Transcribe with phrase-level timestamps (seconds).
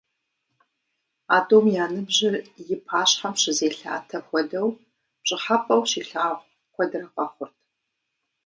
[1.35, 4.69] А тӏум я ныбжьыр и пащхьэм щызелъатэ хуэдэу,
[5.21, 7.55] пщӏыхьэпӏэу щилъагъу куэдрэ къэхъурт.